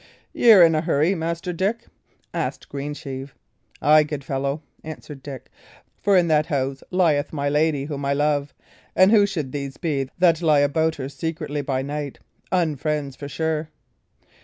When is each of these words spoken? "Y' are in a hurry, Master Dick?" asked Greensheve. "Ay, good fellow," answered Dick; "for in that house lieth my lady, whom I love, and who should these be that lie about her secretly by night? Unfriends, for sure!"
"Y' 0.33 0.49
are 0.51 0.63
in 0.63 0.73
a 0.73 0.81
hurry, 0.81 1.13
Master 1.13 1.53
Dick?" 1.53 1.85
asked 2.33 2.69
Greensheve. 2.69 3.35
"Ay, 3.83 4.01
good 4.01 4.23
fellow," 4.23 4.63
answered 4.83 5.21
Dick; 5.21 5.51
"for 6.01 6.17
in 6.17 6.27
that 6.27 6.47
house 6.47 6.81
lieth 6.89 7.31
my 7.31 7.47
lady, 7.47 7.85
whom 7.85 8.03
I 8.03 8.13
love, 8.13 8.51
and 8.95 9.11
who 9.11 9.27
should 9.27 9.51
these 9.51 9.77
be 9.77 10.09
that 10.17 10.41
lie 10.41 10.61
about 10.61 10.95
her 10.95 11.07
secretly 11.07 11.61
by 11.61 11.83
night? 11.83 12.17
Unfriends, 12.51 13.15
for 13.15 13.27
sure!" 13.27 13.69